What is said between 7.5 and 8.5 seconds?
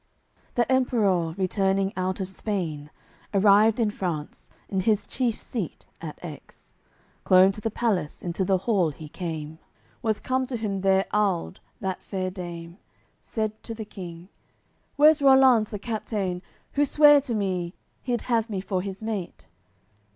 to th' Palace, into